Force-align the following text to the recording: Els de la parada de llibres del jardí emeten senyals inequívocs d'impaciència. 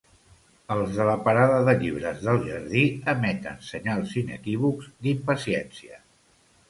Els 0.75 0.95
de 0.99 1.05
la 1.09 1.13
parada 1.27 1.59
de 1.67 1.75
llibres 1.83 2.23
del 2.29 2.41
jardí 2.47 2.83
emeten 3.13 3.61
senyals 3.67 4.17
inequívocs 4.23 4.93
d'impaciència. 5.05 6.01